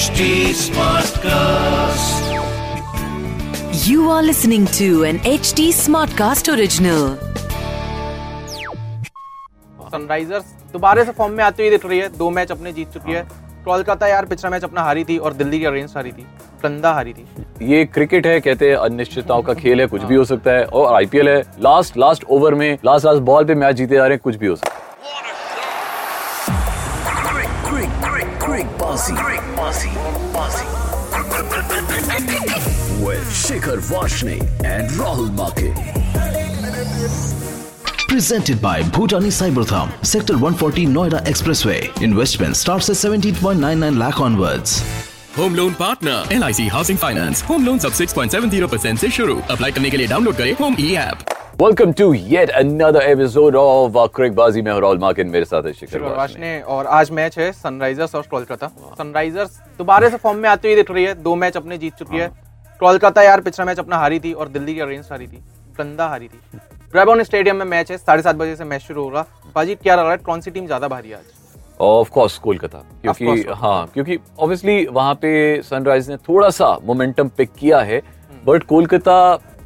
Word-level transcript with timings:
HD 0.00 0.26
Smartcast. 0.58 2.28
You 3.86 4.04
are 4.12 4.22
listening 4.22 4.64
to 4.76 4.86
an 5.08 5.18
HD 5.30 5.66
Smartcast 5.78 6.48
original. 6.52 7.02
Sunrisers 9.90 10.44
दोबारा 10.72 11.04
से 11.04 11.12
form 11.12 11.32
में 11.32 11.44
आती 11.44 11.62
हुई 11.62 11.70
दिख 11.70 11.86
रही 11.86 11.98
है। 11.98 12.08
दो 12.16 12.30
मैच 12.30 12.50
अपने 12.52 12.72
जीत 12.72 12.90
चुकी 12.94 13.12
है। 13.12 13.22
कोलकाता 13.64 14.08
यार 14.08 14.24
पिछला 14.26 14.50
मैच 14.50 14.64
अपना 14.64 14.82
हारी 14.82 15.04
थी 15.04 15.18
और 15.18 15.32
दिल्ली 15.32 15.58
की 15.58 15.64
अगेंस्ट 15.64 15.96
हारी 15.96 16.12
थी। 16.12 16.26
कंदा 16.62 16.92
हारी 16.92 17.12
थी। 17.12 17.26
ये 17.74 17.84
क्रिकेट 17.84 18.26
है 18.26 18.40
कहते 18.40 18.68
हैं 18.70 18.76
अनिश्चितताओं 18.76 19.42
का 19.42 19.54
खेल 19.54 19.80
है 19.80 19.86
कुछ 19.86 20.02
भी 20.02 20.14
हो 20.14 20.24
सकता 20.24 20.50
है। 20.50 20.64
और 20.64 20.94
आईपीएल 20.94 21.28
है 21.28 21.40
लास्ट 21.60 21.96
लास्ट 21.96 22.24
ओवर 22.30 22.54
में 22.54 22.78
लास्ट 22.84 23.06
लास्ट 23.06 23.22
बॉल 23.22 23.44
पे 23.44 23.54
मैच 23.54 23.76
जीते 23.76 23.94
जा 23.94 24.06
रहे 24.06 24.10
हैं 24.10 24.20
कुछ 24.24 24.36
भी 24.36 24.46
हो 24.46 24.56
सकता 24.56 24.74
है। 24.74 24.79
Greek, 27.69 27.89
Greek, 28.01 28.39
Greek 28.39 28.77
Bossy. 28.77 29.13
Greek 29.13 29.41
Bossy. 29.55 29.89
Bossy. 30.33 30.65
With 33.05 33.25
Shikhar 33.41 33.79
Vashne 33.89 34.39
and 34.63 34.89
Rahul 34.91 35.29
Make. 35.39 35.73
Presented 38.07 38.61
by 38.61 38.81
Bhutani 38.81 39.31
Cybertham, 39.39 39.89
Sector 40.05 40.33
140 40.37 40.85
Noida 40.87 41.21
Expressway. 41.25 41.79
Investment 42.01 42.55
starts 42.55 42.89
at 42.89 42.95
17.99 42.95 43.97
lakh 43.97 44.19
onwards. 44.21 44.81
Home 45.37 45.55
loan 45.55 45.73
partner 45.79 46.33
L 46.33 46.43
housing 46.71 46.97
finance 46.97 47.43
home 47.49 47.65
loan 47.65 47.79
सब 47.85 47.93
6.70% 47.93 48.97
से 48.97 49.09
शुरू 49.11 49.35
apply 49.51 49.71
करने 49.71 49.89
के 49.89 49.97
लिए 49.97 50.07
download 50.07 50.35
करें 50.35 50.53
home 50.61 50.75
E 50.79 50.93
app 50.95 51.25
Welcome 51.60 51.90
to 51.92 52.12
yet 52.14 52.50
another 52.50 52.96
episode 53.02 53.56
of 53.56 53.96
Cricbaazi 54.34 54.60
में 54.62 54.70
राहुल 54.72 54.98
मार्किन 54.98 55.26
मेरे 55.28 55.44
साथ 55.44 55.62
है 55.62 55.72
शिखर 55.72 56.00
वाशने 56.00 56.40
ने 56.40 56.60
और 56.74 56.86
आज 56.88 57.10
मैच 57.10 57.36
है 57.38 57.50
सनराइजर्स 57.52 58.14
और 58.14 58.22
कोलकाता 58.30 58.66
सनराइजर्स 58.98 59.58
दोबारा 59.78 60.08
से 60.08 60.16
फॉर्म 60.16 60.38
में 60.38 60.48
आती 60.48 60.68
हुई 60.68 60.76
दिख 60.76 60.90
रही 60.90 61.04
है। 61.04 61.14
दो 61.16 61.34
मैच 61.36 61.56
अपने 61.56 61.78
जीत 61.78 61.94
चुकी 61.94 62.18
है। 62.18 62.28
कोलकाता 62.80 63.22
यार 63.22 63.40
पिछला 63.40 63.64
मैच 63.64 63.78
अपना 63.78 63.96
हारी 63.96 64.20
थी 64.20 64.32
और 64.32 64.48
दिल्ली 64.48 64.74
की 64.74 64.80
अगेंस्ट 64.80 65.12
हारी 65.12 65.26
थी। 65.26 65.42
कंदा 65.78 66.06
हारी 66.08 66.28
थी। 66.28 66.58
ब्रेबोन 66.92 67.22
स्टेडियम 67.22 67.56
में 67.56 67.64
मैच 67.66 67.90
है। 67.90 67.98
साढ़े 67.98 68.22
सात 68.22 68.36
बजे 68.36 68.56
से 68.56 68.64
मैच 68.64 68.82
शुरू 68.82 69.04
होगा 69.04 69.26
बाजी 69.54 69.74
क्या 69.74 69.94
लग 69.94 70.02
रहा 70.02 70.12
है? 70.12 70.18
कौन 70.20 70.40
सी 70.40 70.50
टीम 70.50 70.66
ज़्यादा 70.66 70.88
भारी 70.88 71.08
है 71.08 71.16
आज? 71.16 71.24
ऑफ़ 71.80 72.10
कोर्स 72.10 72.38
कोलकाता 72.38 72.78
क्योंकि 73.02 73.44
हाँ 73.56 73.86
क्योंकि 73.94 74.18
ऑब्वियसली 74.38 74.86
वहाँ 74.86 75.14
पे 75.14 75.60
सनराइज 75.62 76.10
ने 76.10 76.16
थोड़ा 76.28 76.50
सा 76.52 76.76
मोमेंटम 76.84 77.28
पिक 77.28 77.52
किया 77.58 77.80
है। 77.82 78.02
बट 78.44 78.62
कोलकाता 78.64 79.16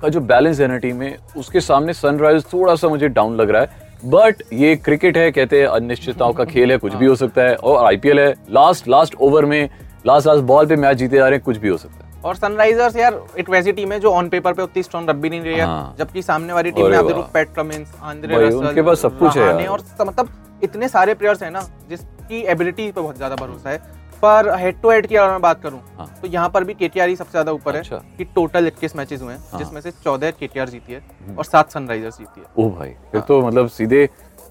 का 0.05 0.09
जो 0.11 0.21
बैलेंस 0.23 0.61
है 0.61 0.67
ना 0.69 0.77
टीम 0.79 0.97
में 0.97 1.17
उसके 1.39 1.61
सामने 1.63 1.93
सनराइज 1.95 2.45
थोड़ा 2.53 2.75
सा 2.77 2.89
मुझे 2.89 3.09
डाउन 3.11 3.37
लग 3.37 3.51
रहा 3.51 3.63
है। 3.63 3.83
बट 4.07 4.43
ये 4.53 4.75
क्रिकेट 4.79 5.17
है 5.17 5.31
कहते 5.33 5.61
हैं 5.61 5.67
अनिश्चितताओं 5.69 6.33
का 6.33 6.45
खेल 6.47 6.73
है 6.73 6.77
कुछ 6.79 6.95
भी 6.95 7.07
हो 7.07 7.15
सकता 7.17 7.43
है। 7.43 7.55
और 7.57 7.85
आईपीएल 7.85 8.19
है 8.21 8.31
लास्ट 8.53 8.89
लास्ट 8.89 9.15
ओवर 9.21 9.45
में 9.45 9.69
लास्ट 10.07 10.27
लास्ट 10.27 10.43
बॉल 10.45 10.67
पे 10.67 10.77
मैच 10.77 10.97
जीते 10.99 11.17
जा 11.17 11.25
रहे 11.25 11.35
हैं 11.35 11.45
कुछ 11.45 11.57
भी 11.59 11.69
हो 11.69 11.77
सकता 11.77 11.97
है। 11.99 12.23
और 12.25 12.37
सनराइजर्स 12.37 12.97
यार 12.97 13.19
एक 13.39 13.51
वैसी 13.51 13.73
टीम 13.73 13.93
है 13.93 14.01
जो 14.01 14.13
ऑन 14.13 14.29
पेपर 14.29 14.53
पे 14.53 14.63
उतनी 14.63 14.83
स्ट्रॉन्ग 14.83 15.11
रब 15.11 15.21
भी 15.21 15.31
नहीं 15.31 15.41
रही 15.43 15.55
है 15.55 15.65
हाँ। 15.65 15.95
जबकि 15.99 16.23
सामने 16.23 16.53
वाली 16.53 16.71
टीम 16.71 16.87
में 16.87 16.97
आप 16.99 17.07
देखो 17.07 17.23
पैट 17.35 17.55
कमिंस 17.57 17.95
आंद्रे 18.03 18.47
रसल 18.47 18.57
उनके 18.59 18.83
पास 18.83 19.03
सब 19.03 19.19
कुछ 19.19 19.37
है 19.37 19.67
और 19.67 19.83
मतलब 20.01 20.29
इतने 20.65 20.89
सारे 20.89 21.15
प्लेयर्स 21.15 21.43
हैं 21.43 21.51
ना 21.51 21.67
जिसकी 21.89 22.41
एबिलिटी 22.53 22.91
पे 22.91 23.01
बहुत 23.01 23.17
ज़्यादा 23.17 23.37
भरोसा 23.37 23.71
है। 23.71 23.83
पर 24.25 24.53
हेड 24.59 24.81
टू 24.83 24.91
हेड 24.91 25.07
की 25.07 25.17
अगर 25.17 25.31
मैं 25.31 25.41
बात 25.43 25.63
करूँ 25.63 25.81
हाँ। 25.99 26.09
तो 26.23 26.29
यहाँ 26.29 26.49
पर 26.51 26.65
भी 26.65 26.75
केटीआर 26.75 27.09
ही 27.09 27.17
सबसे 27.17 27.31
ज़्यादा 27.31 27.53
ऊपर 27.53 27.77
अच्छा। 27.77 27.97
है 27.97 28.03
कि 28.19 28.25
टोटल 28.35 28.71
21 28.71 28.97
मैचेस 28.97 29.23
हुए 29.23 29.33
हैं 29.33 29.41
हाँ। 29.53 29.59
जिसमें 29.59 29.81
से 29.81 29.91
14 30.07 30.33
केटीआर 30.39 30.69
जीती 30.69 30.93
है 30.93 31.03
और 31.39 31.45
सात 31.45 31.73
सनराइजर्स 31.73 32.19
जीती 32.19 32.41
है। 32.41 32.65
ओ 32.65 32.69
भाई 32.71 32.95
फिर 33.13 33.21
तो 33.23 33.41
मतलब 33.47 33.69
सीधे 33.71 34.09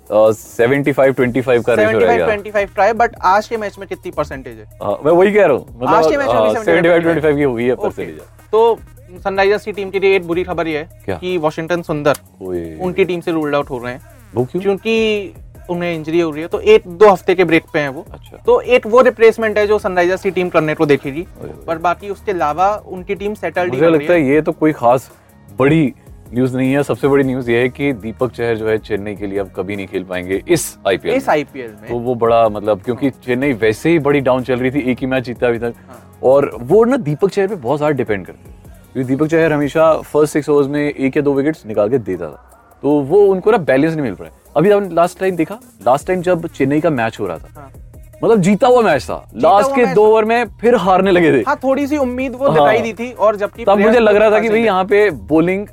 सेवेंटी 0.10 0.92
फाइव 0.92 1.14
ट्वेंटी 1.14 1.42
फाइव 1.42 1.62
का 1.64 1.74
रेशो 1.74 2.00
75 2.00 2.66
25 2.68 2.94
बट 2.96 3.16
आज 3.26 3.48
के 3.48 3.58
मैच 3.58 3.78
में 3.80 3.88
कितनी 3.90 4.12
परसेंटेज 4.12 4.58
है? 4.58 4.66
हाँ, 4.84 4.98
मैं 5.06 5.12
वही 5.12 5.34
कह 5.34 5.46
रहा 5.46 5.56
हूँ 5.56 5.88
आज 5.88 6.06
के 6.06 6.18
मैच 6.18 6.30
में 6.30 6.82
भी 6.82 6.90
मतलब 6.90 7.36
की 7.36 7.42
है 7.64 7.74
ओके 7.74 7.76
परसेंटेज 7.84 8.20
तो 8.52 8.80
सनराइजर्स 9.16 9.66
की 9.66 9.72
टीम 9.72 9.90
के 9.90 10.00
लिए 10.00 10.16
एक 10.16 10.28
बुरी 10.28 10.44
खबर 10.44 10.68
ये 10.68 10.78
है 10.80 11.18
कि 11.20 11.38
वॉशिंगटन 11.40 11.82
सुंदर 11.84 12.18
उनकी 12.42 13.06
टीम 13.06 13.22
से 13.22 13.32
रूल्ड 13.32 13.56
आउट 13.56 13.70
हो 13.70 13.78
रहे 13.78 13.94
हैं। 13.94 14.46
क्योंकि 14.52 15.34
उन्हें 15.70 15.94
इंजरी 15.96 16.20
हो 16.20 16.30
रही 16.32 16.42
है 16.42 16.48
तो 16.48 16.60
एक 16.60 16.88
दो 16.88 17.10
हफ़्ते 17.10 17.36
के 17.36 17.44
ब्रेक 17.44 17.64
पे 17.74 17.80
हैं 17.80 17.90
वो। 17.90 18.06
अच्छा। 18.12 18.38
तो 18.38 18.60
एक 18.62 18.88
वो 18.88 19.02
रिप्लेसमेंट 19.02 19.58
है 19.58 19.66
जो 19.68 19.80
सनराइजर्स 19.80 20.24
की 20.24 20.32
टीम 20.32 20.50
करने 20.50 20.76
को 20.76 20.86
देखेगी। 20.86 21.26
पर 21.68 21.78
बाकी 21.80 22.10
उसके 22.10 22.32
अलावा 22.32 22.76
उनकी 22.88 23.16
टीम 23.16 23.34
सेटल्ड 23.36 23.74
मुझे 23.74 23.90
लगता 23.90 24.14
है। 24.14 24.28
ये 24.30 24.42
तो 24.42 24.52
कोई 24.54 24.72
खास 24.74 25.10
बड़ी 25.50 25.94
न्यूज़ 26.34 26.56
नहीं 26.58 26.72
है। 26.74 26.84
सबसे 26.84 27.08
बड़ी 27.08 27.24
न्यूज़ 27.24 27.50
ये 27.52 27.60
है 27.62 27.70
कि 27.70 27.92
दीपक 27.94 28.32
चहर 28.32 28.56
जो 28.56 28.68
है 28.68 28.78
चेन्नई 28.80 29.16
के 29.16 29.28
लिए 29.28 29.40
अब 29.40 29.52
कभी 29.56 29.76
नहीं 29.76 29.88
खेल 29.88 30.04
पाएँगे 30.04 30.42
इस 30.48 30.78
आईपीएल 30.88 31.16
इस 31.16 31.30
आईपीएल 31.30 31.72
में। 31.72 31.90
तो 31.90 32.00
वो 32.00 32.16
बड़ा 32.16 32.48
मतलब 32.50 32.82
क्योंकि 32.82 33.10
चेन्नई 33.26 33.54
वैसे 33.56 33.90
ही 33.90 34.00
बड़ी 34.02 34.20
डाउन 34.22 34.44
चल 34.44 34.60
रही 34.60 34.72
थी 34.72 34.90
एक 34.92 35.00
ही 35.00 35.08
मैच 35.08 35.24
जीता 35.24 35.48
अभी 35.48 35.60
तक। 35.60 35.74
हाँ। 35.90 36.20
और 36.24 36.50
वो 36.62 36.84
ना 36.84 36.98
दीपक 37.00 37.30
चहर 37.30 37.48
पे 37.48 37.56
बहुत 37.58 37.78
ज़्यादा 37.78 37.98
डिपेंड 37.98 38.26
करते 38.26 38.50
हैं। 38.50 38.62
क्योंकि 38.94 39.08
दीपक 39.08 39.28
चहर 39.28 39.54
हमेशा 39.54 39.92
फ़र्स्ट 40.02 40.34
सिक्स 40.34 40.50
ओवर्स 40.50 40.68
में 40.68 40.82
एक 40.82 41.18
या 41.18 41.24
दो 41.24 41.34
विकेट्स 41.34 41.66
निकाल 41.66 41.90
के 41.90 41.98
देता 42.00 42.30
था। 42.30 42.80
तो 42.84 43.00
वो 43.02 43.20
उनको 43.26 43.52
ना 43.52 43.58
बैलेंस 43.60 43.94
नहीं 43.94 44.04
मिल 44.04 44.14
रहा 44.14 44.30
है 44.30 44.42
अभी 44.56 44.72
आपने 44.72 44.90
लास्ट 44.90 45.20
टाइम 45.20 45.36
देखा 45.36 45.60
लास्ट 45.86 46.08
टाइम 46.08 46.22
जब 46.22 46.48
चेन्नई 46.48 46.82
का 46.82 46.90
मैच 46.92 47.20
हो 47.20 47.28
रहा 47.28 47.38
था 47.38 47.50
हाँ। 47.56 47.72
मतलब 48.24 48.42
जीता 48.42 48.68
हुआ 48.68 48.82
मैच 48.82 49.04
था 49.04 49.16
लास्ट 49.36 49.72
के 49.72 49.86
दो 49.94 50.06
ओवर 50.06 50.26
में 50.26 50.46
फिर 50.62 50.76
हारने 50.80 51.12
लगे 51.12 51.32
थे 51.32 51.42
हाँ 51.44 51.56
थोड़ी 51.64 51.88
सी 51.88 51.98
उम्मीद 51.98 52.36
वो 52.36 52.46
हाँ। 52.46 52.54
दिखाई 52.54 52.82
दी 52.82 52.94
थी 52.94 53.12
और 53.14 53.36
जबकि 53.36 53.66
तब 53.66 53.80
मुझे 53.80 54.00
लग 54.00 54.16
रहा 54.16 54.32
था 54.32 54.40
कि 54.40 54.50
भाई 54.50 54.62
यहाँ 54.62 54.84
पे 54.86 55.10
बॉलिंग 55.30 55.68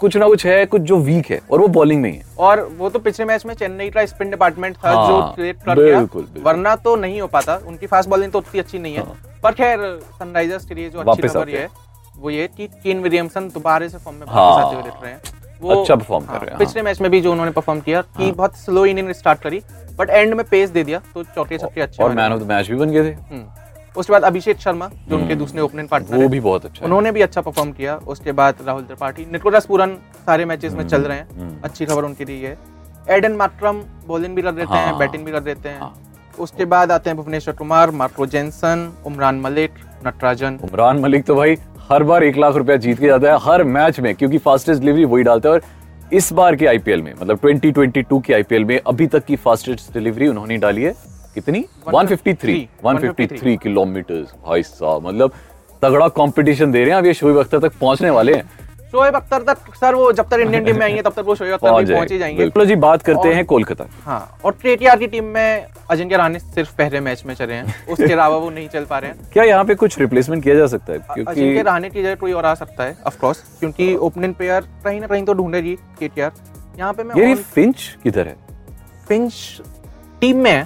कुछ 0.00 0.16
ना 0.16 0.26
कुछ 0.26 0.44
है 0.46 0.64
कुछ 0.66 0.82
जो 0.82 0.96
वीक 0.98 1.26
है 1.26 1.40
और 1.50 1.60
वो 1.60 1.66
बॉलिंग 1.70 2.02
में 2.02 2.10
है 2.12 2.22
और 2.38 2.62
वो 2.78 2.90
तो 2.90 2.98
पिछले 2.98 3.24
मैच 3.26 3.46
में 3.46 3.54
चेन्नई 3.54 3.90
का 3.90 4.04
स्पिन 4.06 4.30
डिपार्टमेंट 4.30 4.76
था 4.76 4.90
हाँ, 4.90 5.06
जो 5.06 5.34
क्रिएट 5.34 5.62
कर 5.62 5.80
गया। 5.80 6.42
वरना 6.42 6.74
तो 6.76 6.94
नहीं 6.96 7.20
हो 7.20 7.26
पाता 7.28 7.60
उनकी 7.66 7.86
फास्ट 7.86 8.08
बॉलिंग 8.08 8.32
तो 8.32 8.38
उतनी 8.38 8.60
अच्छी 8.60 8.78
नहीं 8.78 8.94
है 8.94 9.02
हाँ। 9.02 9.16
पर 9.42 9.52
खैर 9.52 9.78
सनराइजर्स 10.12 10.64
के 10.64 10.74
लिए 10.74 10.90
जो 10.90 11.00
अच्छी 11.00 11.28
खबर 11.28 11.48
है 11.48 11.68
वो 12.16 12.30
ये 12.30 12.46
कि 12.48 12.66
केन 12.66 13.02
विलियमसन 13.02 13.48
दोबारा 13.48 13.88
से 13.88 13.98
फॉर्म 13.98 14.18
में 14.18 14.26
हाँ। 14.26 14.44
वापस 14.44 14.64
आते 14.64 14.76
हुए 14.76 14.84
दिख 14.84 15.02
रहे 15.02 15.12
हैं 15.12 15.20
वो 15.60 15.74
अच्छा 15.74 15.94
perform 15.94 16.26
कर 16.28 16.40
रहे 16.40 16.50
हैं, 16.50 16.58
पिछले 16.58 16.82
मैच 16.82 17.00
में 17.00 17.10
भी 17.10 17.20
जो 17.20 17.32
उन्होंने 17.32 17.52
परफॉर्म 17.52 17.80
किया 17.80 18.00
कि 18.16 18.30
बहुत 18.32 18.56
स्लो 18.56 18.84
इनिंग 18.86 19.10
स्टार्ट 19.12 19.40
करी 19.40 19.62
बट 19.98 20.10
एंड 20.10 20.34
में 20.34 20.44
पेस 20.46 20.70
दे 20.70 20.84
दिया 20.84 21.00
तो 21.14 21.22
चौके 21.24 21.58
छक्के 21.58 21.80
अच्छे 21.80 22.02
और 22.04 22.14
मैन 22.14 22.32
ऑफ़ 22.32 22.42
द 22.42 22.46
मैच 22.46 22.70
भी 22.70 22.76
बन 22.76 22.90
गए 22.90 23.04
थे। 23.04 23.14
हम्म। 23.30 23.44
उसके 23.96 24.12
बाद 24.12 24.24
अभिषेक 24.24 24.58
शर्मा 24.60 24.90
जो 25.08 25.16
उनके 25.16 25.34
दूसरे 25.34 25.60
ओपनिंग 25.60 25.88
पार्टनर 25.88 26.22
वो 26.22 26.28
भी 26.28 26.40
बहुत 26.40 26.64
अच्छा 26.66 26.84
उन्होंने 26.86 27.12
भी 27.12 27.20
अच्छा 27.22 27.40
परफॉर्म 27.40 27.70
किया। 27.72 27.94
उसके 28.06 28.32
बाद 28.32 28.56
राहुल 28.66 28.82
त्रिपाठी 28.82 29.26
निकोलस 29.32 29.66
पूरन 29.66 29.96
सारे 30.26 30.44
मैचेस 30.44 30.72
में 30.72 30.86
चल 30.88 31.02
रहे 31.02 31.18
हैं। 31.18 31.28
हम्म। 31.38 31.60
अच्छी 31.64 31.86
खबर 31.86 32.04
उनके 32.04 32.24
लिए 32.24 32.48
है। 32.48 32.56
एडन 33.16 33.36
माट्रम 33.36 33.80
बॉलिंग 34.06 34.34
भी 34.36 34.42
कर 34.42 34.52
देते 34.52 34.74
हैं। 34.74 34.86
हाँ। 34.86 34.98
बैटिंग 34.98 35.24
भी 35.24 35.32
कर 35.32 35.40
देते 35.40 35.68
हैं। 35.68 35.80
हाँ। 35.80 35.94
उसके 36.38 36.64
बाद 36.64 36.92
आते 36.92 37.10
हैं 37.10 37.16
भुवनेश्वर 37.16 37.54
कुमार 37.54 37.90
मार्को 37.90 38.26
जेंसन 38.26 38.92
उमरान 39.06 39.40
मलिक 39.40 39.74
नटराजन 40.06 40.58
उमरान 40.64 40.98
मलिक 41.00 41.24
तो 41.24 41.34
भाई 41.34 41.56
हर 41.90 42.02
बार 42.02 42.24
एक 42.24 42.36
लाख 42.36 42.54
रुपया 42.56 42.76
जीत 42.76 42.98
के 42.98 43.06
जाता 43.06 43.32
है 43.32 43.38
हर 43.42 43.62
मैच 43.64 43.98
में 44.00 44.14
क्योंकि 44.14 44.38
फास्टेस्ट 44.38 44.80
डिलीवरी 44.80 45.04
वही 45.04 45.22
डालता 45.22 45.48
है। 45.48 45.54
और 45.54 45.62
इस 46.12 46.32
बार 46.32 46.56
के 46.56 46.66
आईपीएल 46.66 47.02
में 47.02 47.12
मतलब 47.20 47.38
2022 47.40 48.20
के 48.26 48.34
आईपीएल 48.34 48.64
में 48.64 48.78
अभी 48.78 49.06
तक 49.06 49.24
की 49.24 49.36
फास्टेस्ट 49.36 49.92
डिलीवरी 49.94 50.28
उन्होंने 50.28 50.56
डाली 50.56 50.82
है 50.82 50.94
कितनी? 51.34 51.64
153 51.88 52.66
153 52.84 53.56
किलोमीटर 53.62 54.26
भाई 54.46 54.62
साहब 54.62 55.06
मतलब 55.06 55.32
तगड़ा 55.82 56.08
कंपटीशन 56.10 56.72
दे 56.72 56.80
रहे 56.80 56.90
हैं 56.90 56.98
अब 56.98 57.06
ये 57.06 57.14
शोएब 57.14 57.38
अख्तर 57.38 57.58
तक 57.58 57.78
पहुँचने 57.80 58.10
वाले 58.10 58.34
हैं। 58.34 58.65
शोएब 58.96 59.14
अख्तर 59.16 59.42
तक 59.44 59.74
सर 59.76 59.94
वो 59.94 60.10
जब 60.12 60.28
तक 60.28 60.38
इंडियन 60.40 60.64
टीम 60.64 60.78
में 60.78 60.84
आएँगे 60.84 61.02
तब 61.02 61.12
तक 61.12 61.24
वो 61.26 61.34
शोएब 61.34 61.52
अख्तर 61.54 61.84
भी 61.84 61.92
पहुँच 61.92 62.12
ही 62.12 62.18
जाएँगे। 62.18 62.38
बिल्कुल। 62.38 62.66
जी 62.66 62.76
बात 62.84 63.02
करते 63.02 63.32
हैं 63.34 63.44
कोलकाता 63.46 63.86
हाँ 64.04 64.38
और 64.44 64.52
केटीआर 64.62 64.98
की 64.98 65.06
टीम 65.06 65.24
में 65.34 65.66
अजिंक्य 65.90 66.16
रहाणे 66.16 66.38
सिर्फ़ 66.38 66.70
पहले 66.78 67.00
मैच 67.00 67.22
में 67.26 67.34
चले 67.34 67.54
हैं 67.54 67.74
उसके 67.88 68.12
अलावा 68.12 68.36
वो 68.36 68.50
नहीं 68.50 68.68
चल 68.68 68.84
पा 68.84 68.98
रहे 68.98 69.10
हैं। 69.10 69.30
क्या 69.32 69.44
यहाँ 69.44 69.64
पे 69.64 69.74
कुछ 69.74 69.98
रिप्लेसमेंट 69.98 70.42
किया 70.44 70.54
जा 70.54 70.66
सकता 70.66 70.92
है? 70.92 70.98
अजिंक्य 70.98 71.34
क्योंकि 71.34 71.62
रहाणे 71.62 71.90
की 71.90 72.02
जगह 72.02 72.14
कोई 72.14 72.32
और 72.32 72.46
आ 72.46 72.54
सकता 72.54 72.84
है 72.84 72.96
ऑफ़ 73.06 73.18
कोर्स 73.20 73.42
क्योंकि 73.60 73.94
ओपनिंग 74.08 74.34
प्लेयर 74.34 74.68
कहीं 74.84 75.00
ना 75.00 75.06
कहीं 75.06 75.24
तो 75.24 75.34
ढूंढेगी 75.34 75.74
केटीआर। 75.98 76.32
यहाँ 76.78 76.92
पे 76.92 77.04
मैं 77.04 77.34
फिंच 77.34 77.96
किधर 78.02 78.26
है? 78.26 78.36
पिंच 79.08 79.60
टीम 80.20 80.36
में 80.38 80.50
है। 80.50 80.64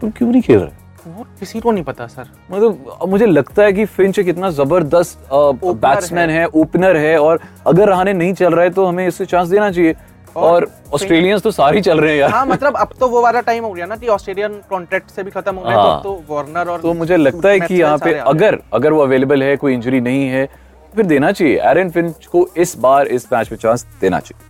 तुम 0.00 0.10
क्यों 0.10 0.30
नहीं 0.30 0.42
खेल 0.42 0.58
रहे? 0.58 0.87
वो 1.08 1.24
किसी 1.40 1.60
को 1.60 1.70
नहीं 1.72 1.84
पता 1.84 2.06
सर 2.06 2.26
मतलब 2.50 3.08
मुझे 3.08 3.26
लगता 3.26 3.62
है 3.62 3.72
कि 3.72 3.84
फिंच 3.86 4.18
एक 4.18 4.28
इतना 4.28 4.50
ज़बरदस्त 4.52 5.28
बैट्समैन 5.32 6.30
है। 6.30 6.46
ओपनर 6.46 6.96
है 6.96 7.16
और 7.18 7.40
अगर 7.66 7.88
रहाने 7.88 8.12
नहीं 8.12 8.32
चल 8.34 8.54
रहा 8.54 8.64
है 8.64 8.70
तो 8.70 8.84
हमें 8.86 9.06
इससे 9.06 9.26
चांस 9.26 9.48
देना 9.48 9.70
चाहिए 9.70 9.94
और 10.36 10.66
ऑस्ट्रेलियंस 10.94 11.42
तो 11.42 11.50
सारी 11.50 11.80
चल 11.80 12.00
रहे 12.00 12.12
हैं 12.12 12.18
यार 12.20 12.30
हाँ 12.30 12.44
मतलब 12.46 12.76
अब 12.76 12.88
तो 13.00 13.08
वो 13.08 13.22
वाला 13.22 13.40
टाइम 13.40 13.64
हो 13.64 13.72
गया 13.72 13.86
ना 13.86 13.96
कि 13.96 14.08
ऑस्ट्रेलियन 14.08 14.60
कॉन्ट्रैक्ट 14.70 15.10
से 15.10 15.22
भी 15.22 15.30
खत्म 15.30 15.54
हो 15.56 15.62
गया 15.62 15.74
तो 15.74 15.80
हाँ। 15.80 15.96
अब 15.96 16.02
तो 16.02 16.22
वार्नर 16.28 16.68
और 16.68 16.80
तो 16.80 16.92
मुझे 16.94 17.16
लगता 17.16 17.48
है 17.48 17.60
कि 17.60 17.74
यहाँ 17.74 17.98
पे। 17.98 18.12
अगर 18.14 18.58
अगर 18.74 18.92
वो 18.92 19.02
अवेलेबल 19.02 19.42
है 19.42 19.56
कोई 19.56 19.74
इंजरी 19.74 20.00
नहीं 20.00 20.28
है 20.28 20.44
तो 20.46 20.96
फिर 20.96 21.06
देना 21.06 21.32
चाहिए 21.32 21.58
एरन 21.60 21.90
फिंच 21.90 22.26
को 22.26 22.48
इस 22.56 22.76
बार 22.78 23.06
इस 23.08 23.26
मैच 23.32 23.50
में 23.52 23.58
चांस 23.58 23.86
देना 24.00 24.20
चाहिए 24.20 24.46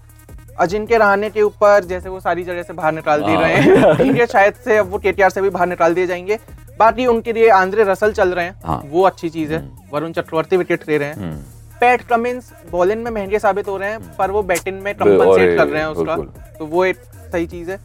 अजिंक्य 0.61 0.99
रहाणे 0.99 1.31
के 1.31 1.43
ऊपर 1.43 1.85
जैसे 1.85 2.09
वो 2.09 2.21
सारी 2.21 2.45
जगह 2.45 2.63
से 2.63 2.73
बाहर 2.73 2.93
निकाल 2.93 3.23
दिए 3.23 3.35
हाँ। 3.35 3.43
रहे 3.43 3.55
हैं। 3.55 3.95
ठीक 3.97 4.17
है 4.17 4.27
शायद 4.27 4.55
से 4.55 4.77
अब 4.77 4.91
वो 4.91 4.99
केटीआर 4.99 5.31
से 5.31 5.43
भी 5.43 5.51
बाहर 5.51 5.67
निकाल 5.67 5.95
दिए 5.95 6.07
जाएँगे। 6.07 6.39
बाकी 6.79 7.07
उनके 7.07 7.33
लिए 7.33 7.49
आंद्रे 7.51 7.85
रसल 7.85 8.13
चल 8.13 8.29
रहे 8.29 8.45
हैं। 8.45 8.61
हाँ। 8.65 8.81
वो 8.87 9.03
अच्छी 9.03 9.29
चीज़ 9.29 9.53
है। 9.53 9.59
वरुण 9.93 10.13
चक्रवर्ती 10.13 10.57
विकेट 10.57 10.89
ले 10.89 10.99
रहे 10.99 11.09
हैं। 11.09 11.37
पैट 11.81 12.03
कमिंस 12.03 12.53
बॉलिंग 12.71 13.03
में 13.05 13.11
महँगे 13.11 13.39
साबित 13.39 13.69
हो 13.69 13.77
रहे 13.77 13.91
हैं 13.91 14.01
पर 14.17 14.31
वो 14.31 14.43
बैटिंग 14.43 14.81
में 14.83 14.95
कंपनसेट 14.95 15.57
कर 15.59 15.67
रहे 15.67 15.83
हैं 15.83 15.89
उसका। 15.89 16.17
तो 16.59 16.67
वो 16.67 16.85
एक 16.85 16.97
सही 17.33 17.47
चीज़ 17.47 17.71
है। 17.71 17.77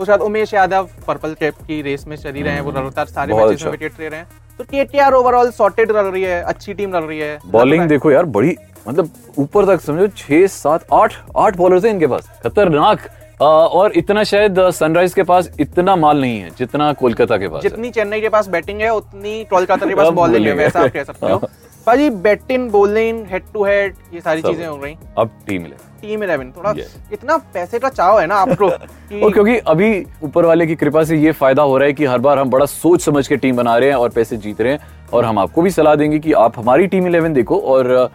उसके 0.00 0.10
बाद 0.12 0.20
उमेश 0.20 0.54
यादव 0.54 0.88
पर्पल 1.06 1.34
कैप 1.34 1.54
की 1.66 1.80
रेस 1.82 2.04
में 2.06 2.16
चली 2.16 2.42
रहे 2.42 2.54
हैं। 2.54 2.60
वो 2.60 2.70
लगातार 2.70 3.06
सारे 3.06 3.34
मैचेस 3.34 3.46
में 3.46 3.54
अच्छा। 3.54 3.70
विकेट 3.70 4.00
ले 4.00 4.08
रहे 4.08 4.20
हैं। 4.20 4.28
तो 4.58 4.64
केटीआर 4.64 5.12
ओवरऑल 5.12 5.50
सॉर्टेड 5.50 5.90
रह 5.90 6.08
रही 6.08 6.22
है 6.22 6.40
अच्छी 6.42 6.74
टीम 6.74 6.94
रह 6.94 7.06
रही 7.06 7.18
है। 7.18 7.38
बॉलिंग 7.46 7.86
देखो 7.88 8.10
यार 8.10 8.24
बड़ी 8.28 8.56
मतलब 8.88 9.10
ऊपर 9.38 9.66
तक 9.66 9.80
समझो 9.80 10.06
छह 10.16 10.46
सात 10.48 10.86
आठ 10.92 11.14
आठ 11.36 11.56
बॉलर 11.56 11.86
हैं 11.86 11.94
इनके 11.94 12.06
पास। 12.06 12.30
खतरनाक। 12.44 13.08
और 13.40 13.92
इतना 13.96 14.22
शायद 14.24 14.58
सनराइज 14.70 15.14
के 15.14 15.22
पास 15.22 15.48
इतना 15.60 15.94
माल 15.96 16.20
नहीं 16.20 16.40
है 16.40 16.50
जितना 16.58 16.92
कोलकाता 16.92 17.36
के 17.38 17.48
पास 17.48 17.62
जितनी 17.62 17.90
चेन्नई 17.90 18.20
के 18.20 18.28
पास 18.28 18.48
बैटिंग 18.48 18.80
है 18.80 18.90
उतनी 18.94 19.44
कोलकाता 19.50 19.86
के 19.86 19.94
पास 19.94 20.08
बॉलिंग 20.14 20.46
है 20.46 20.52
वैसा 20.54 20.80
आप 20.80 20.90
कह 20.92 21.04
सकते 21.04 21.26
हो। 21.26 21.36
हाँ। 21.36 21.48
भाजी 21.86 22.08
batting 22.24 22.68
bowling 22.70 23.24
head 23.30 23.42
to 23.54 23.64
head 23.64 23.94
ये 24.14 24.20
सारी 24.20 24.42
चीज़ें 24.42 24.66
हो 24.66 24.76
रही 24.76 24.94
अब 25.18 25.30
टीम 25.46 25.64
ले 25.64 25.76
टीम 26.02 26.24
इलेवन 26.24 26.50
थोड़ा. 26.56 26.74
इतना 27.12 27.36
पैसे 27.54 27.78
का 27.78 27.88
चाव 27.88 28.18
है 28.20 28.26
ना 28.26 28.34
आपको 28.36 28.68
कि 29.08 29.20
और 29.20 29.32
क्योंकि 29.32 29.56
अभी 29.58 30.04
ऊपर 30.22 30.44
वाले 30.44 30.66
की 30.66 30.74
कृपा 30.76 31.04
से 31.04 31.16
ये 31.16 31.32
फ़ायदा 31.32 31.62
हो 31.62 31.76
रहा 31.78 31.86
है 31.86 31.92
कि 31.92 32.04
हर 32.04 32.18
बार 32.18 32.38
हम 32.38 32.50
बड़ा 32.50 32.66
सोच 32.66 33.02
समझ 33.02 33.26
के 33.28 33.36
टीम 33.36 33.56
बना 33.56 33.76
रहे 33.76 33.88
हैं 33.88 33.96
और 33.96 34.08
पैसे 34.10 34.36
जीत 34.36 34.60
रहे 34.60 34.72
हैं। 34.72 35.08
और 35.12 35.24
हम 35.24 35.38
आपको 35.38 35.62
भी 35.62 35.70
सलाह 35.70 35.94
देंगे 35.94 36.18
कि 36.18 36.32
आप 36.32 36.58
हमारी 36.58 36.86
टीम 36.86 37.06
इलेवन 37.06 37.32
देखो 37.32 37.58
और 37.58 38.10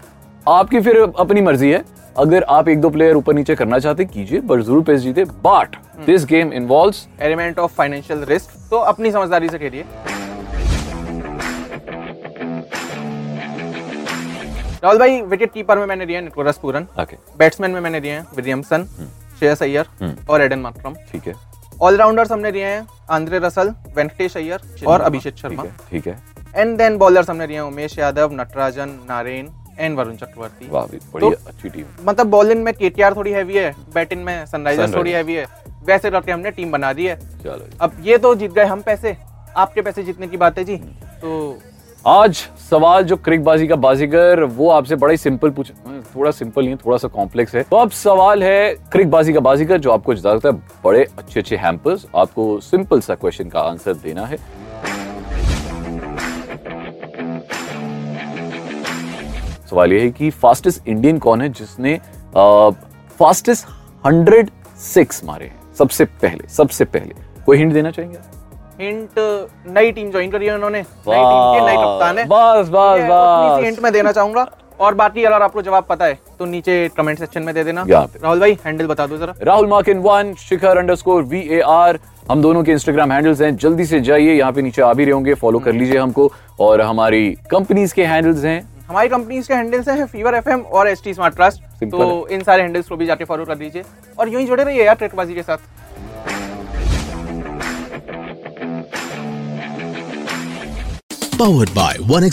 आपकी 0.47 0.79
फिर 0.81 0.97
अपनी 1.19 1.41
मर्ज़ी 1.41 1.69
है। 1.71 1.83
अगर 2.15 2.43
आप 2.49 2.67
एक 2.69 2.81
दो 2.81 2.89
प्लेयर 2.89 3.15
ऊपर 3.15 3.33
नीचे 3.33 3.55
करना 3.55 3.77
चाहते 3.79 4.05
कीजिए 4.05 4.39
पर 4.41 4.61
ज़रूर 4.61 4.83
पैसे 4.83 5.03
जीते। 5.03 5.23
But 5.45 5.75
this 6.05 6.25
game 6.25 6.51
involves 6.53 7.07
element 7.21 7.59
of 7.59 7.73
financial 7.73 8.23
risk 8.25 8.51
तो 8.71 8.77
अपनी 8.91 9.11
समझदारी 9.11 9.49
से 9.49 9.59
खेलिए। 9.59 9.85
राहुल 14.83 14.99
भाई 14.99 15.21
विकेट 15.23 15.53
कीपर 15.53 15.79
में 15.79 15.85
मैंने 15.85 16.05
दिया 16.05 16.21
निकोलस 16.21 16.57
पूरन 16.57 16.87
ओके 17.01 17.17
बैट्समैन 17.37 17.71
में 17.71 17.81
मैंने 17.81 18.01
दिए 18.01 18.11
हैं 18.11 18.25
विलियमसन 18.35 18.87
श्रेयस 19.39 19.63
अय्यर। 19.63 20.15
और 20.29 20.41
एडन 20.41 20.59
मार्क्रम 20.59 20.95
ठीक 21.11 21.27
है। 21.27 21.33
ऑलराउंडर्स 21.81 22.31
हमने 22.31 22.51
दिए 22.51 22.65
हैं 22.65 22.87
आंद्रे 23.11 23.39
रसल 23.39 23.73
वेंकटेश 23.95 24.37
अय्यर 24.37 24.85
और 24.87 25.01
अभिषेक 25.01 25.37
शर्मा 25.37 25.63
ठीक 25.63 25.71
है 25.71 25.89
ठीक 25.91 26.07
है। 26.07 26.17
एंड 26.55 26.77
देन 26.77 26.97
बॉलर्स 26.97 27.29
हमने 27.29 27.47
दिए 27.47 27.55
हैं 27.55 27.63
उमेश 27.63 27.97
यादव 27.99 28.33
नटराजन 28.33 28.99
नारेन 29.09 29.49
एंड 29.79 29.97
वरुण 29.97 30.15
चक्रवर्ती। 30.15 30.67
वाह 30.69 30.85
भी 30.85 30.97
बड़ी 31.13 31.29
तो- 31.29 31.47
अच्छी 31.47 31.69
टीम 31.69 31.85
मतलब 32.03 32.27
बॉलिंग 32.27 32.63
में 32.63 32.73
केटीआर 32.73 33.15
थोड़ी 33.15 33.31
हैवी 33.31 33.53
है 33.53 33.75
बैटिंग 33.93 34.23
में 34.23 34.45
सनराइजर्स 34.45 34.95
थोड़ी 34.95 35.11
हैवी 35.11 35.33
है। 35.33 35.45
वैसे 35.85 36.11
करके 36.11 36.31
हमने 36.31 36.51
टीम 36.51 36.71
बना 36.71 36.93
दी 36.93 37.05
है। 37.05 37.19
चलो। 37.43 37.67
अब 37.81 37.93
ये 38.01 38.17
तो 38.17 38.35
जीत 38.35 38.51
गए 38.51 38.65
हम 38.65 38.81
पैसे। 38.81 39.17
आपके 39.57 39.81
पैसे 39.81 40.03
जीतने 40.03 40.27
की 40.27 40.37
बात 40.37 40.57
है 40.57 40.63
जी। 40.63 40.77
तो 41.21 41.57
आज 42.07 42.35
सवाल 42.69 43.03
जो 43.03 43.15
क्रिकबाजी 43.15 43.67
का 43.67 43.75
बाजीगर 43.75 44.43
वो 44.43 44.69
आपसे 44.69 44.95
बड़ा 44.95 45.11
ही 45.11 45.17
सिंपल 45.17 45.49
पूछ 45.49 45.71
थोड़ा 46.15 46.31
सिंपल 46.31 46.61
नहीं 46.61 46.71
है 46.71 46.75
थोड़ा 46.75 46.97
सा 46.97 47.07
कॉम्प्लेक्स 47.07 47.55
है। 47.55 47.63
तो 47.63 47.77
अब 47.77 47.91
सवाल 47.91 48.43
है 48.43 48.75
क्रिकबाजी 48.75 49.33
का 49.33 49.39
बाजीगर 49.39 49.77
जो 49.77 49.91
आपको 49.91 50.13
जिता 50.15 50.35
सकता 50.35 50.49
है 50.49 50.55
बड़े 50.83 51.07
अच्छे 51.17 51.39
अच्छे 51.39 51.55
हैम्पर्स 51.55 52.05
आपको 52.15 52.59
सिंपल 52.59 53.01
सा 53.01 53.15
क्वेश्चन 53.15 53.49
का 53.49 53.59
आंसर 53.59 53.93
देना 53.93 54.25
है। 54.25 54.37
सवाल 59.69 59.93
ये 59.93 59.99
है 60.01 60.09
कि 60.11 60.29
फास्टेस्ट 60.31 60.87
इंडियन 60.87 61.19
कौन 61.19 61.41
है 61.41 61.49
जिसने 61.51 61.99
फास्टेस्ट 63.19 63.67
हंड्रेड 64.05 64.49
सिक्स 64.83 65.23
मारे 65.25 65.45
हैं? 65.45 65.59
सबसे 65.77 66.05
पहले 66.05 66.47
सबसे 66.49 66.85
पहले। 66.85 67.43
कोई 67.45 67.57
हिंट 67.57 67.73
देना 67.73 67.91
चाहेंगे? 67.91 68.17
हिंट 68.79 69.19
नई 69.67 69.91
टीम 69.91 70.11
ज्वाइन 70.11 70.31
करी 70.31 70.45
है 70.45 70.55
उन्होंने। 70.55 70.79
है। 70.79 72.25
बस 72.25 72.69
बस 72.69 73.01
बस। 73.01 73.63
हिंट 73.63 73.79
मैं 73.83 73.91
देना 73.93 74.11
चाहूँगा। 74.11 74.45
और 74.79 74.93
बाकी 74.93 75.23
अगर 75.23 75.41
आपको 75.41 75.61
जवाब 75.61 75.85
पता 75.89 76.05
है 76.05 76.17
तो 76.39 76.45
नीचे 76.45 76.89
कमेंट 76.97 77.19
सेक्शन 77.19 77.43
में 77.43 77.53
दे 77.55 77.63
देना। 77.63 77.85
यहाँ। 77.89 78.09
राहुल 78.23 78.39
भाई 78.39 78.57
हैंडल 78.65 78.87
बता 78.87 79.07
दो 79.07 79.17
जरा। 79.17 79.33
Rahul 79.43 79.67
मार्किन 79.67 79.97
one 79.99 80.33
Shikhar 80.39 80.77
underscore 80.77 81.23
V 81.23 81.39
A 81.49 81.59
R 81.61 81.99
हम 82.31 82.41
दोनों 82.41 82.63
के 82.63 82.71
इंस्टाग्राम 82.71 83.11
हैंडल्स 83.11 83.41
हैं 83.41 83.55
जल्दी 83.57 83.85
से 83.85 83.99
जाइए। 84.01 84.33
यहाँ 84.33 84.51
पे 84.51 84.61
नीचे 84.61 84.81
आ 84.81 84.93
भी 84.93 85.05
रहे 85.05 85.13
होंगे 85.13 85.33
फॉलो 85.33 85.59
कर 85.59 85.73
लीजिए 85.73 85.97
हमको। 85.97 86.31
और 86.59 86.81
हमारी 86.81 87.29
कंपनीज़ 87.51 87.93
के 87.93 88.05
हैंडल्स 88.05 88.43
हैं 88.45 88.61
हमारी 88.89 89.09
कंपनीज़ 89.09 89.47
के 89.47 89.53
हैंडल्स 89.53 89.87
हैं 89.89 90.05
फीवर 90.07 90.35
एफएम 90.35 90.59
और 90.71 90.87
एसटी 90.87 91.13
स्मार्ट 91.13 91.35
ट्रस्ट 91.35 91.61
तो 91.83 92.27
इन 92.29 92.43
सारे 92.43 92.61
हैंडल्स 92.63 92.87
को 92.87 92.95
भी 92.95 93.05
जाके 93.05 93.25
फॉलो 93.25 93.45
कर 93.45 93.57
लीजिए 93.57 93.83
और 94.19 94.29
यूँ 94.29 94.41
ही 94.41 94.47
जुड़े 94.47 94.63
रहिए 94.63 94.85
यार 94.85 94.95
ट्रेकबाजी 94.95 95.35
के 95.35 95.43
साथ। 95.43 95.57
Powered 101.37 101.69
by 101.75 101.97
one 102.01 102.29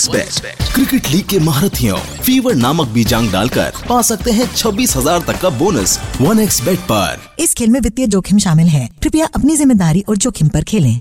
cricket 0.75 1.09
league 1.09 1.25
के 1.29 1.39
महारथियों 1.41 1.97
फीवर 2.23 2.55
नामक 2.57 2.89
बीजांग 2.89 3.31
डालकर 3.33 3.73
पा 3.89 4.01
सकते 4.03 4.31
हैं 4.33 4.47
छब्बीस 4.55 4.97
हज़ार 4.97 5.21
तक 5.23 5.41
का 5.43 5.51
बोनस 5.59 5.99
वन 6.21 6.41
एक्स 6.41 6.61
बेट 6.65 6.79
पर। 6.91 7.43
इस 7.43 7.55
खेल 7.55 7.71
में 7.71 7.81
वित्तीय 7.81 8.07
जोखिम 8.09 8.39
शामिल 8.39 8.67
है। 8.69 8.89
कृपया 9.03 9.27
अपनी 9.35 9.57
ज़िम्मेदारी 9.57 10.05
और 10.09 10.17
जोखिम 10.17 10.49
पर 10.49 10.65
खेलें। 10.65 11.01